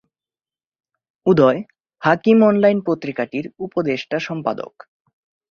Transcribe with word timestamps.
উদয় 1.25 1.59
Hakim 2.01 2.37
online 2.43 2.77
পত্রিকাটির 2.85 3.45
উপদেষ্টা 3.59 4.17
সম্পাদক। 4.19 4.73